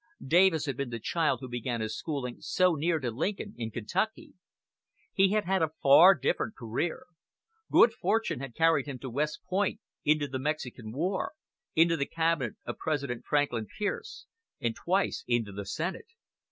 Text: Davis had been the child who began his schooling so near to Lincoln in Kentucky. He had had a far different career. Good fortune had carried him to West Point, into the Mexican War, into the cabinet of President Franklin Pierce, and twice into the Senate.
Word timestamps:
Davis 0.25 0.65
had 0.65 0.75
been 0.75 0.89
the 0.89 0.99
child 0.99 1.41
who 1.41 1.47
began 1.47 1.79
his 1.79 1.95
schooling 1.95 2.37
so 2.41 2.73
near 2.73 2.97
to 2.97 3.11
Lincoln 3.11 3.53
in 3.55 3.69
Kentucky. 3.69 4.33
He 5.13 5.29
had 5.29 5.45
had 5.45 5.61
a 5.61 5.73
far 5.83 6.15
different 6.15 6.55
career. 6.55 7.05
Good 7.71 7.93
fortune 7.93 8.39
had 8.39 8.55
carried 8.55 8.87
him 8.87 8.97
to 8.97 9.11
West 9.11 9.41
Point, 9.47 9.79
into 10.03 10.27
the 10.27 10.39
Mexican 10.39 10.91
War, 10.91 11.33
into 11.75 11.95
the 11.97 12.07
cabinet 12.07 12.55
of 12.65 12.79
President 12.79 13.25
Franklin 13.27 13.67
Pierce, 13.77 14.25
and 14.59 14.75
twice 14.75 15.23
into 15.27 15.51
the 15.51 15.67
Senate. 15.67 16.07